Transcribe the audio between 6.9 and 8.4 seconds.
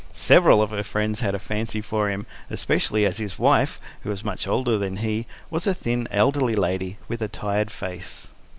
with a tired face.